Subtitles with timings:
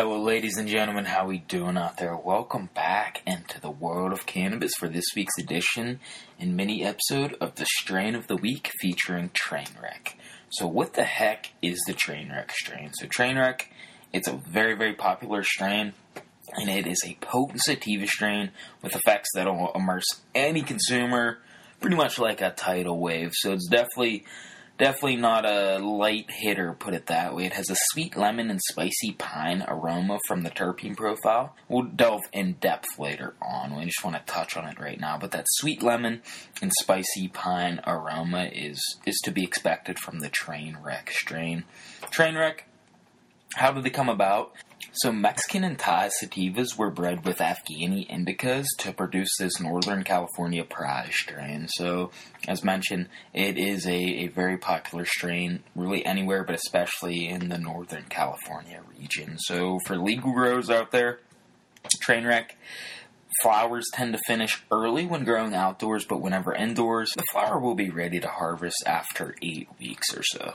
[0.00, 1.06] Hello, ladies and gentlemen.
[1.06, 2.16] How we doing out there?
[2.16, 5.98] Welcome back into the world of cannabis for this week's edition
[6.38, 10.14] and mini episode of the Strain of the Week featuring Trainwreck.
[10.50, 12.92] So, what the heck is the Trainwreck strain?
[12.92, 13.62] So, Trainwreck,
[14.12, 15.94] it's a very, very popular strain,
[16.54, 18.52] and it is a potent sativa strain
[18.84, 21.38] with effects that'll immerse any consumer,
[21.80, 23.32] pretty much like a tidal wave.
[23.34, 24.26] So, it's definitely
[24.78, 27.46] Definitely not a light hitter, put it that way.
[27.46, 31.56] It has a sweet lemon and spicy pine aroma from the terpene profile.
[31.68, 33.74] We'll delve in depth later on.
[33.74, 35.18] We just want to touch on it right now.
[35.18, 36.22] But that sweet lemon
[36.62, 41.64] and spicy pine aroma is is to be expected from the Trainwreck strain.
[42.12, 42.60] Trainwreck,
[43.56, 44.52] how did they come about?
[44.92, 50.64] So Mexican and Thai sativas were bred with Afghani indicas to produce this Northern California
[50.64, 51.68] Pride strain.
[51.68, 52.10] So,
[52.48, 57.58] as mentioned, it is a, a very popular strain, really anywhere, but especially in the
[57.58, 59.38] Northern California region.
[59.38, 61.20] So, for legal growers out there,
[62.04, 62.50] Trainwreck
[63.42, 67.90] flowers tend to finish early when growing outdoors, but whenever indoors, the flower will be
[67.90, 70.54] ready to harvest after eight weeks or so.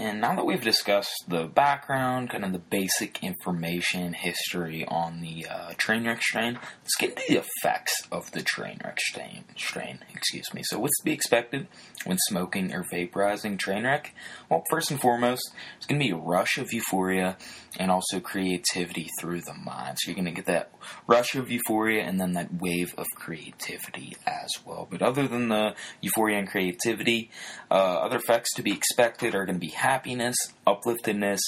[0.00, 5.46] And now that we've discussed the background, kind of the basic information, history on the
[5.46, 9.44] uh, Trainwreck strain, let's get into the effects of the Trainwreck strain.
[9.58, 10.62] Strain, excuse me.
[10.64, 11.68] So, what's to be expected
[12.06, 14.06] when smoking or vaporizing Trainwreck?
[14.48, 15.42] Well, first and foremost,
[15.76, 17.36] it's going to be a rush of euphoria
[17.78, 19.98] and also creativity through the mind.
[20.00, 20.72] So, you're going to get that
[21.08, 24.88] rush of euphoria and then that wave of creativity as well.
[24.90, 27.30] But other than the euphoria and creativity,
[27.70, 30.36] uh, other effects to be expected are going to be happiness,
[30.68, 31.40] upliftedness,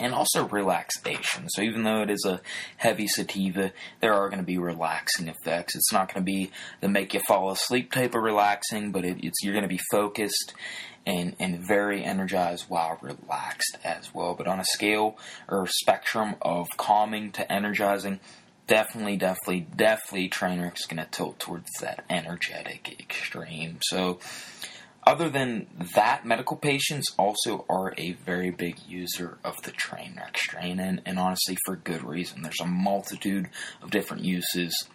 [0.00, 1.48] and also relaxation.
[1.50, 2.40] So even though it is a
[2.76, 5.76] heavy sativa, there are going to be relaxing effects.
[5.76, 9.18] It's not going to be the make you fall asleep type of relaxing, but it,
[9.22, 10.52] it's you're going to be focused
[11.06, 14.34] and and very energized while relaxed as well.
[14.34, 15.16] But on a scale
[15.48, 18.18] or spectrum of calming to energizing,
[18.66, 23.78] definitely, definitely, definitely, Trainwreck's going to tilt towards that energetic extreme.
[23.82, 24.18] So
[25.04, 30.78] other than that, medical patients also are a very big user of the Trainwreck strain,
[30.78, 32.42] and, and honestly, for good reason.
[32.42, 33.48] There's a multitude
[33.82, 34.88] of different uses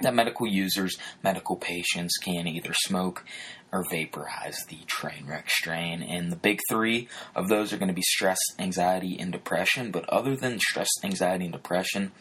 [0.00, 3.24] that medical users, medical patients can either smoke
[3.72, 6.02] or vaporize the Trainwreck strain.
[6.02, 9.90] And the big three of those are going to be stress, anxiety, and depression.
[9.90, 12.12] But other than stress, anxiety, and depression,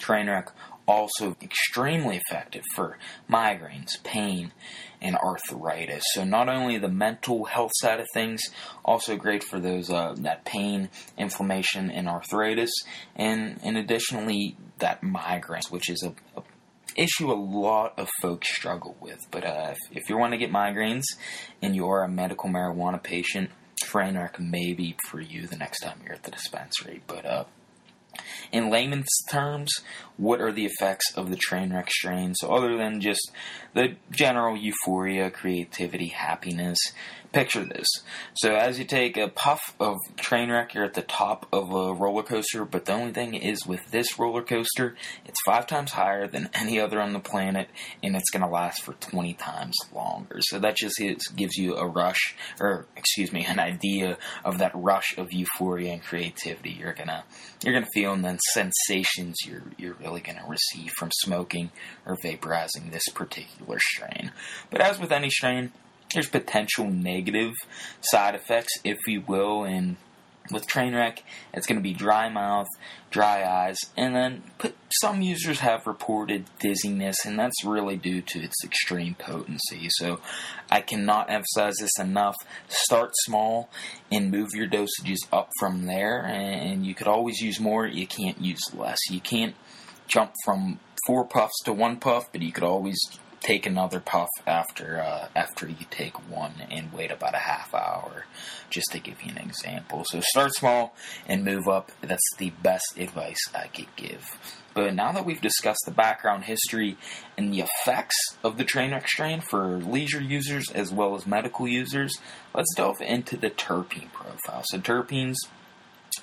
[0.00, 0.50] train Trainwreck
[0.86, 2.98] also extremely effective for
[3.30, 4.52] migraines, pain,
[5.00, 6.02] and arthritis.
[6.14, 8.40] So not only the mental health side of things,
[8.84, 12.70] also great for those uh, that pain, inflammation, and arthritis,
[13.16, 16.42] and and additionally that migraines, which is a, a
[16.96, 19.26] issue a lot of folks struggle with.
[19.30, 21.04] But uh, if, if you want to get migraines
[21.62, 23.50] and you are a medical marijuana patient,
[23.84, 27.02] Trainwreck may be for you the next time you're at the dispensary.
[27.06, 27.44] But uh,
[28.52, 29.70] in layman's terms,
[30.16, 32.34] what are the effects of the train wreck strain?
[32.34, 33.30] So, other than just
[33.74, 36.78] the general euphoria, creativity, happiness,
[37.32, 37.86] picture this.
[38.34, 41.94] So, as you take a puff of train wreck, you're at the top of a
[41.94, 46.26] roller coaster, but the only thing is with this roller coaster, it's five times higher
[46.26, 47.68] than any other on the planet,
[48.02, 50.38] and it's going to last for 20 times longer.
[50.40, 51.00] So, that just
[51.36, 56.02] gives you a rush, or excuse me, an idea of that rush of euphoria and
[56.02, 57.24] creativity you're gonna
[57.62, 61.70] you're gonna feel, and then sensations you're you're really gonna receive from smoking
[62.06, 64.32] or vaporizing this particular strain.
[64.70, 65.72] But as with any strain,
[66.12, 67.54] there's potential negative
[68.00, 69.96] side effects, if you will, and
[70.50, 71.18] with Trainwreck,
[71.52, 72.68] it's going to be dry mouth,
[73.10, 74.42] dry eyes, and then
[75.02, 79.88] some users have reported dizziness, and that's really due to its extreme potency.
[79.90, 80.20] So
[80.70, 82.36] I cannot emphasize this enough.
[82.68, 83.68] Start small
[84.10, 87.86] and move your dosages up from there, and you could always use more.
[87.86, 88.98] You can't use less.
[89.10, 89.54] You can't
[90.06, 92.98] jump from four puffs to one puff, but you could always
[93.40, 98.24] take another puff after uh, after you take one and wait about a half hour
[98.70, 100.04] just to give you an example.
[100.04, 100.94] So start small
[101.26, 101.90] and move up.
[102.00, 104.24] That's the best advice i could give.
[104.74, 106.96] But now that we've discussed the background history
[107.36, 112.16] and the effects of the Trainwreck strain for leisure users as well as medical users
[112.54, 114.62] let's delve into the terpene profile.
[114.66, 115.36] So terpenes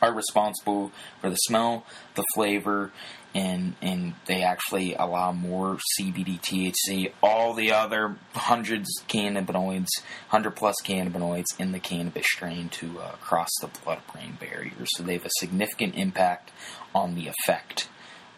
[0.01, 2.91] are responsible for the smell, the flavor,
[3.33, 9.89] and and they actually allow more CBD, THC, all the other hundreds cannabinoids,
[10.29, 14.85] hundred plus cannabinoids in the cannabis strain to uh, cross the blood-brain barrier.
[14.95, 16.51] So they have a significant impact
[16.93, 17.89] on the effect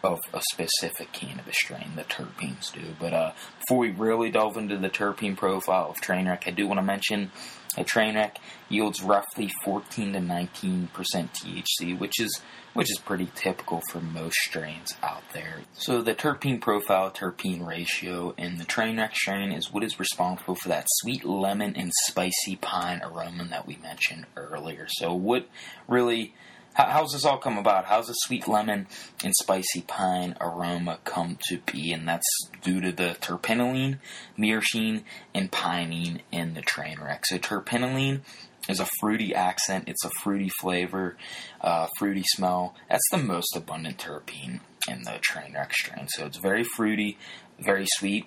[0.02, 2.94] of a specific cannabis strain, the terpenes do.
[2.98, 6.78] But uh, before we really delve into the terpene profile of Trainwreck, I do want
[6.78, 7.30] to mention
[7.76, 8.36] a Trainwreck
[8.68, 12.40] yields roughly 14 to 19 percent THC, which is
[12.74, 15.62] which is pretty typical for most strains out there.
[15.72, 20.68] So the terpene profile, terpene ratio in the Trainwreck strain is what is responsible for
[20.68, 24.86] that sweet lemon and spicy pine aroma that we mentioned earlier.
[24.88, 25.48] So what
[25.88, 26.34] really
[26.74, 27.86] how's this all come about?
[27.86, 28.86] How's the sweet lemon
[29.24, 31.92] and spicy pine aroma come to be?
[31.92, 32.26] And that's
[32.62, 33.98] due to the terpinolene,
[34.38, 35.02] myrcene,
[35.34, 37.26] and pinene in the train wreck.
[37.26, 38.20] So terpinolene
[38.68, 39.84] is a fruity accent.
[39.88, 41.16] It's a fruity flavor,
[41.60, 42.74] uh, fruity smell.
[42.88, 46.06] That's the most abundant terpene in the train wreck strain.
[46.08, 47.18] So it's very fruity,
[47.58, 48.26] very sweet.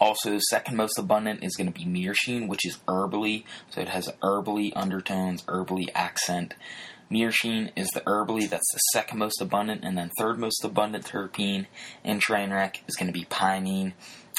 [0.00, 3.44] Also, the second most abundant is going to be myrcene, which is herbally.
[3.70, 6.54] So it has herbally undertones, herbally accent.
[7.10, 11.66] Myrcene is the herbally, that's the second most abundant, and then third most abundant terpene
[12.04, 13.94] in Trainwreck is going to be pinene,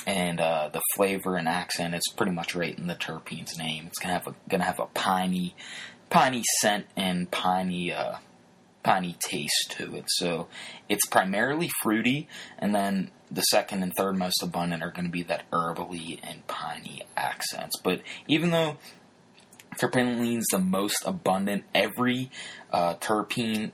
[0.05, 3.87] and uh, the flavor and accent is pretty much right in the terpene's name.
[3.87, 5.55] It's gonna have a gonna have a piney,
[6.09, 8.15] piney scent and piney, uh,
[8.83, 10.05] piney taste to it.
[10.07, 10.47] So
[10.87, 12.27] it's primarily fruity,
[12.57, 16.45] and then the second and third most abundant are going to be that herbally and
[16.47, 17.77] piney accents.
[17.83, 18.77] But even though
[19.79, 21.63] terpinolene's the most abundant.
[21.73, 22.29] Every
[22.71, 23.71] uh, terpene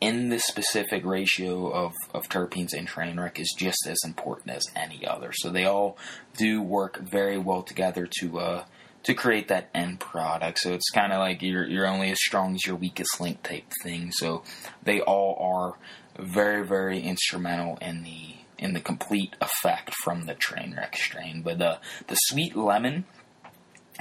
[0.00, 5.06] in this specific ratio of, of terpenes in Trainwreck is just as important as any
[5.06, 5.32] other.
[5.32, 5.96] So they all
[6.36, 8.64] do work very well together to uh,
[9.04, 10.58] to create that end product.
[10.58, 13.64] So it's kind of like you're you're only as strong as your weakest link type
[13.82, 14.10] thing.
[14.12, 14.42] So
[14.82, 20.94] they all are very very instrumental in the in the complete effect from the Trainwreck
[20.94, 21.42] strain.
[21.42, 21.78] But the
[22.08, 23.06] the sweet lemon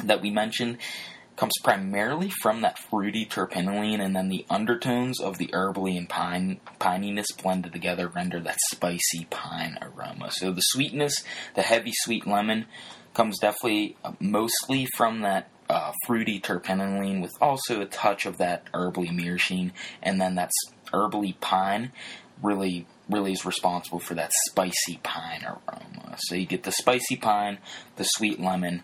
[0.03, 0.77] that we mentioned
[1.35, 6.59] comes primarily from that fruity terpinolene, and then the undertones of the herbally and pine
[6.79, 10.31] pininess blended together render that spicy pine aroma.
[10.31, 11.23] So the sweetness,
[11.55, 12.65] the heavy sweet lemon,
[13.13, 18.71] comes definitely uh, mostly from that uh, fruity terpinolene with also a touch of that
[18.73, 19.71] herbally myrcene,
[20.01, 20.51] and then that
[20.93, 21.91] herbally pine
[22.41, 26.15] really really is responsible for that spicy pine aroma.
[26.17, 27.59] So you get the spicy pine,
[27.97, 28.83] the sweet lemon,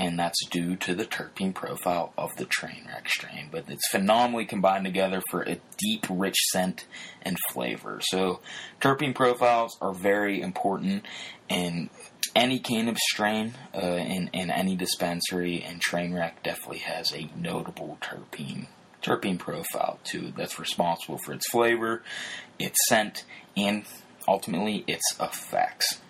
[0.00, 3.48] and that's due to the terpene profile of the Trainwreck strain.
[3.52, 6.86] But it's phenomenally combined together for a deep, rich scent
[7.20, 8.00] and flavor.
[8.02, 8.40] So,
[8.80, 11.04] terpene profiles are very important
[11.50, 11.90] in
[12.34, 18.68] any cannabis strain uh, in, in any dispensary, and Trainwreck definitely has a notable terpene
[19.02, 22.02] terpene profile too that's responsible for its flavor,
[22.58, 23.24] its scent,
[23.56, 23.84] and
[24.26, 26.00] ultimately its effects.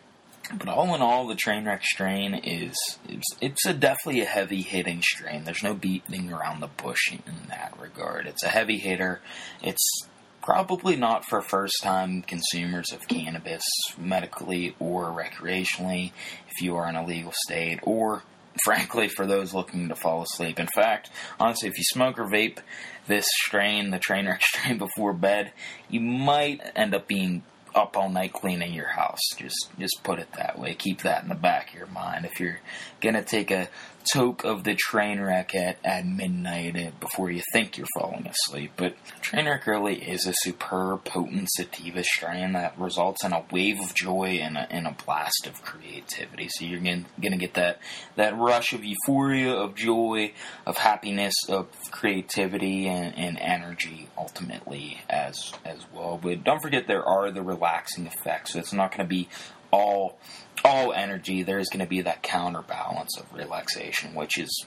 [0.52, 2.74] But all in all, the Trainwreck strain is
[3.08, 5.44] it's, it's a definitely a heavy hitting strain.
[5.44, 8.26] There's no beating around the bush in that regard.
[8.26, 9.20] It's a heavy hitter.
[9.62, 10.06] It's
[10.42, 13.62] probably not for first time consumers of cannabis,
[13.98, 16.12] medically or recreationally,
[16.48, 18.22] if you are in a legal state, or
[18.64, 20.58] frankly for those looking to fall asleep.
[20.58, 22.58] In fact, honestly, if you smoke or vape
[23.06, 25.52] this strain, the Trainwreck strain before bed,
[25.88, 27.42] you might end up being
[27.74, 29.20] up all night cleaning your house.
[29.36, 30.74] Just just put it that way.
[30.74, 32.24] Keep that in the back of your mind.
[32.24, 32.60] If you're
[33.00, 33.68] gonna take a
[34.12, 38.72] toke of the train wreck at, at midnight uh, before you think you're falling asleep.
[38.76, 43.80] But train wreck really is a superb, potent sativa strain that results in a wave
[43.80, 46.48] of joy and a, and a blast of creativity.
[46.50, 47.80] So you're gonna, gonna get that
[48.16, 50.32] that rush of euphoria, of joy,
[50.66, 56.18] of happiness, of creativity and, and energy ultimately as as well.
[56.22, 58.52] But don't forget there are the relaxing effects.
[58.52, 59.28] So it's not going to be
[59.70, 60.18] all
[60.64, 64.66] all energy, there's going to be that counterbalance of relaxation, which is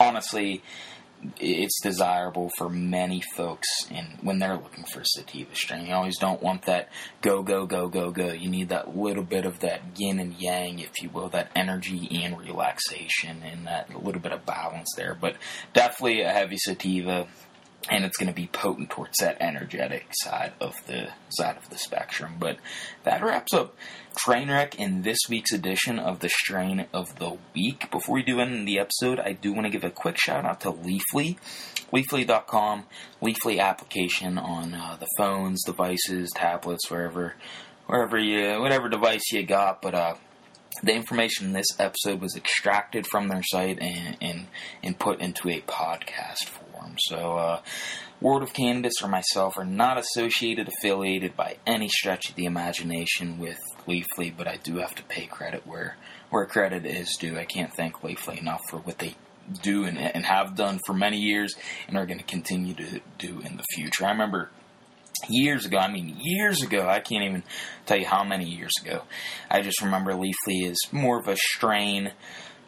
[0.00, 0.62] honestly
[1.40, 5.86] it's desirable for many folks and when they're looking for sativa strain.
[5.86, 6.90] You always don't want that
[7.22, 8.32] go go go go go.
[8.32, 12.08] You need that little bit of that yin and yang, if you will, that energy
[12.22, 15.16] and relaxation and that little bit of balance there.
[15.20, 15.36] But
[15.72, 17.26] definitely a heavy sativa
[17.90, 21.78] and it's going to be potent towards that energetic side of the side of the
[21.78, 22.34] spectrum.
[22.38, 22.58] But
[23.04, 23.74] that wraps up
[24.26, 27.90] Trainwreck in this week's edition of the Strain of the Week.
[27.90, 30.60] Before we do end the episode, I do want to give a quick shout out
[30.62, 31.38] to Leafly,
[31.92, 32.84] Leafly.com,
[33.22, 37.34] Leafly application on uh, the phones, devices, tablets, wherever,
[37.86, 39.80] wherever you, whatever device you got.
[39.80, 40.14] But uh,
[40.82, 44.46] the information in this episode was extracted from their site and, and,
[44.82, 46.67] and put into a podcast form.
[46.98, 47.60] So, uh,
[48.20, 53.38] World of Cannabis or myself are not associated, affiliated by any stretch of the imagination
[53.38, 55.96] with Leafly, but I do have to pay credit where,
[56.30, 57.38] where credit is due.
[57.38, 59.14] I can't thank Leafly enough for what they
[59.62, 61.54] do and, and have done for many years
[61.86, 64.04] and are going to continue to do in the future.
[64.04, 64.50] I remember
[65.28, 65.78] years ago.
[65.78, 66.88] I mean, years ago.
[66.88, 67.42] I can't even
[67.86, 69.02] tell you how many years ago.
[69.50, 72.12] I just remember Leafly is more of a strain,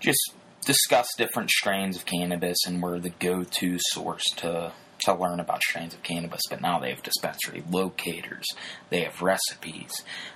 [0.01, 4.73] just discuss different strains of cannabis and were the go-to source to
[5.05, 6.43] to learn about strains of cannabis.
[6.51, 8.47] But now they have dispensary locators,
[8.91, 9.93] they have recipes,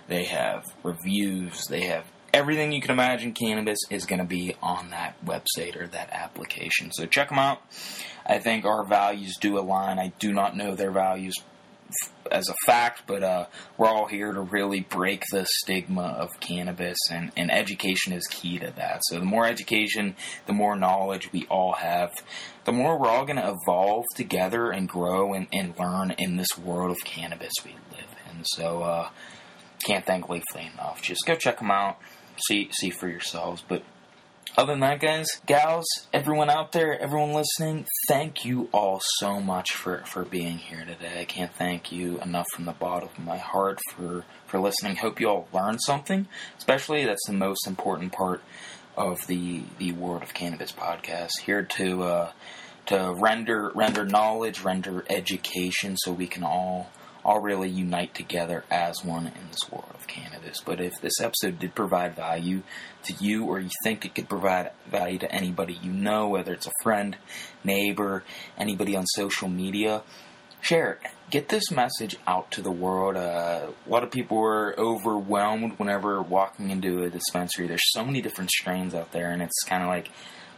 [0.09, 4.91] they have reviews, they have everything you can imagine cannabis is going to be on
[4.91, 6.91] that website or that application.
[6.93, 7.63] So check them out.
[8.27, 9.99] I think our values do align.
[9.99, 11.35] I do not know their values
[12.31, 13.47] as a fact, but uh,
[13.77, 18.59] we're all here to really break the stigma of cannabis, and, and education is key
[18.59, 19.03] to that.
[19.05, 22.13] So, the more education, the more knowledge we all have,
[22.65, 26.59] the more we're all going to evolve together and grow and, and learn in this
[26.59, 28.45] world of cannabis we live in.
[28.45, 29.09] So, uh,
[29.85, 31.03] can't thank Leafly enough.
[31.03, 31.99] Just go check them out,
[32.49, 33.63] see see for yourselves.
[33.67, 33.83] But
[34.57, 39.73] other than that, guys, gals, everyone out there, everyone listening, thank you all so much
[39.73, 41.23] for, for being here today.
[41.23, 44.97] I can't thank you enough from the bottom of my heart for, for listening.
[44.97, 46.29] Hope you all learned something.
[46.57, 48.43] Especially, that's the most important part
[48.97, 51.41] of the the World of Cannabis podcast.
[51.45, 52.33] Here to uh,
[52.87, 56.91] to render render knowledge, render education, so we can all
[57.25, 60.61] all really unite together as one in this world of cannabis.
[60.61, 62.63] But if this episode did provide value
[63.05, 66.67] to you, or you think it could provide value to anybody you know, whether it's
[66.67, 67.17] a friend,
[67.63, 68.25] neighbor,
[68.59, 70.03] anybody on social media,
[70.61, 71.11] share it.
[71.31, 73.17] Get this message out to the world.
[73.17, 77.67] Uh, a lot of people are overwhelmed whenever walking into a dispensary.
[77.67, 80.11] There's so many different strains out there, and it's kind of like,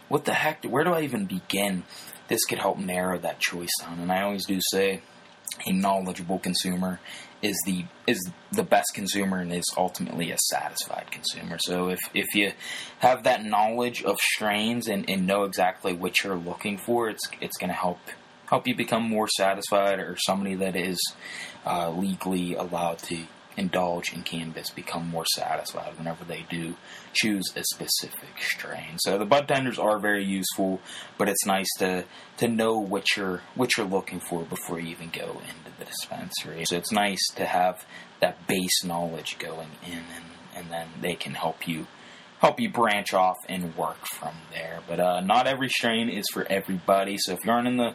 [0.08, 0.64] what the heck?
[0.64, 1.84] Where do I even begin?
[2.28, 4.00] This could help narrow that choice down.
[4.00, 5.00] And I always do say,
[5.66, 7.00] a knowledgeable consumer
[7.42, 11.58] is the is the best consumer and is ultimately a satisfied consumer.
[11.60, 12.52] So if, if you
[13.00, 17.56] have that knowledge of strains and, and know exactly what you're looking for, it's it's
[17.56, 17.98] going to help
[18.46, 20.98] help you become more satisfied or somebody that is
[21.66, 23.24] uh, legally allowed to
[23.56, 26.74] indulge in cannabis become more satisfied whenever they do
[27.12, 28.98] choose a specific strain.
[28.98, 30.80] So the bud tenders are very useful,
[31.16, 32.04] but it's nice to
[32.38, 36.64] to know what you're what you're looking for before you even go into the dispensary.
[36.66, 37.84] So it's nice to have
[38.20, 41.86] that base knowledge going in and, and then they can help you
[42.40, 44.80] help you branch off and work from there.
[44.86, 47.16] But uh, not every strain is for everybody.
[47.18, 47.94] So if you aren't in the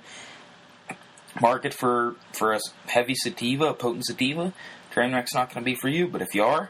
[1.39, 4.53] market for for a heavy sativa, a potent sativa,
[4.93, 6.69] Trainwreck's not going to be for you, but if you are,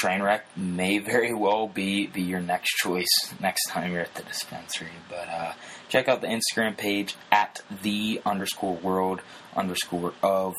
[0.00, 3.08] Trainwreck may very well be, be your next choice
[3.40, 4.88] next time you're at the dispensary.
[5.08, 5.52] But uh,
[5.88, 9.20] check out the Instagram page at the underscore world
[9.56, 10.54] underscore of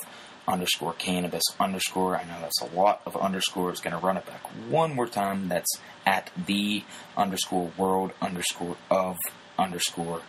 [0.48, 2.18] underscore cannabis underscore.
[2.18, 3.80] I know that's a lot of underscores.
[3.80, 5.48] Going to run it back one more time.
[5.48, 5.72] That's
[6.06, 6.84] at the
[7.16, 9.18] underscore world underscore of
[9.58, 10.22] underscore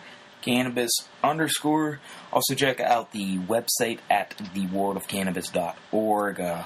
[0.43, 0.91] cannabis
[1.23, 2.01] underscore.
[2.33, 6.41] Also check out the website at theworldofcannabis.org.
[6.41, 6.65] Uh,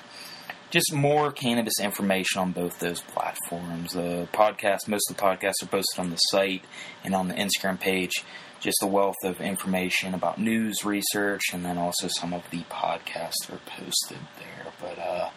[0.71, 3.92] just more cannabis information on both those platforms.
[3.92, 6.64] The podcast, most of the podcasts are posted on the site
[7.04, 8.25] and on the Instagram page.
[8.59, 13.50] Just a wealth of information about news, research, and then also some of the podcasts
[13.50, 14.73] are posted there.
[14.80, 15.30] But uh,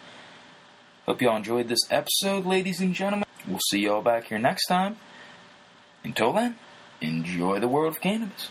[1.06, 3.26] hope y'all enjoyed this episode, ladies and gentlemen.
[3.46, 4.96] We'll see y'all back here next time.
[6.02, 6.58] Until then
[7.00, 8.50] enjoy the world of cannabis.